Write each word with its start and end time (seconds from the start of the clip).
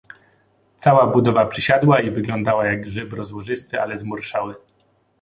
"Cała 0.77 1.07
budowa 1.07 1.45
przysiadła 1.45 2.01
i 2.01 2.11
wyglądała 2.11 2.65
jak 2.65 2.81
grzyb 2.81 3.13
rozłożysty, 3.13 3.81
ale 3.81 3.97
zmurszały." 3.97 4.55